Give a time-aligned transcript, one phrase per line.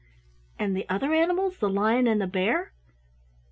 [0.57, 2.73] "And the other animals the lion and the bear?"